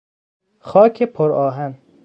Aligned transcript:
خاک 0.59 1.03
پر 1.03 1.31
آهن 1.31 1.77